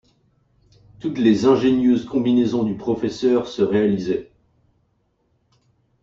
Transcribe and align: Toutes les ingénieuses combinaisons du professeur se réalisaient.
Toutes 0.99 1.19
les 1.19 1.45
ingénieuses 1.45 2.05
combinaisons 2.05 2.63
du 2.63 2.73
professeur 2.75 3.47
se 3.47 3.61
réalisaient. 3.61 4.31